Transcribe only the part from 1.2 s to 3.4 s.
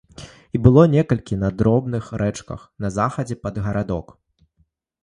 на дробных рэчках на захадзе